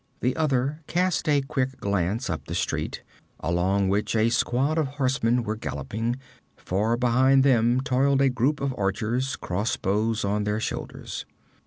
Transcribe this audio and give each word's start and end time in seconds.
The 0.21 0.35
other 0.35 0.81
cast 0.87 1.29
a 1.29 1.41
quick 1.41 1.79
glance 1.79 2.27
up 2.27 2.45
the 2.45 2.55
street, 2.55 3.03
along 3.39 3.87
which 3.87 4.15
a 4.15 4.31
squad 4.31 4.79
of 4.79 4.87
horsemen 4.97 5.43
were 5.43 5.55
galloping; 5.55 6.15
far 6.57 6.97
behind 6.97 7.43
them 7.43 7.81
toiled 7.81 8.19
a 8.23 8.29
group 8.29 8.61
of 8.61 8.73
archers, 8.79 9.35
crossbows 9.35 10.25
on 10.25 10.43
their 10.43 10.59
shoulders. 10.59 11.27